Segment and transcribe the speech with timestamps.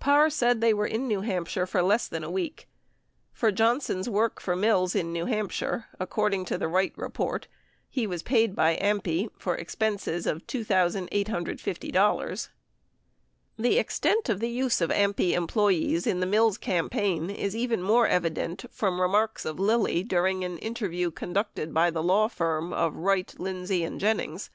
[0.00, 2.66] Parr said they were in New Hampshire less than a week.
[3.34, 7.46] For John son's work for Mills in New Hampshire, according to the Wright Report,
[7.90, 12.48] he was paid by AMPI, for expenses of $2,850.
[13.58, 18.06] The extent of the use of AMPI employees in the Mills campaign is even more
[18.06, 22.96] evident from remarks of Lilly during an interview con ducted by the law firm of
[22.96, 24.48] Wright, Lindsey and Jennings.